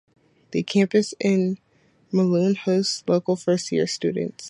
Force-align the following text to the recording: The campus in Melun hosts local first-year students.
The 0.49 0.63
campus 0.63 1.13
in 1.19 1.59
Melun 2.11 2.57
hosts 2.57 3.03
local 3.07 3.35
first-year 3.35 3.85
students. 3.85 4.39